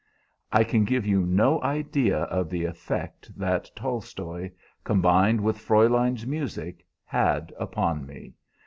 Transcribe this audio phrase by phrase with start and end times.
[0.51, 4.51] "I can give you no idea of the effect that Tolstoi,
[4.83, 8.33] combined with Fräulein's music, had upon me.